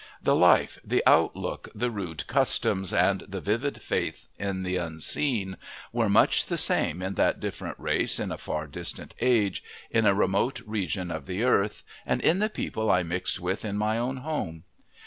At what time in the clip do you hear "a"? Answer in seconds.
8.31-8.37, 10.07-10.15